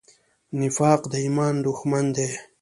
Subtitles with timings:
[0.59, 2.29] نفاق د ایمان دښمن دی.